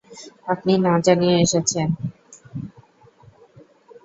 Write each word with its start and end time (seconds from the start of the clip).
আপনি 0.47 0.73
না 0.77 0.93
জানিয়ে 1.05 1.35
এসেছেন। 1.41 1.87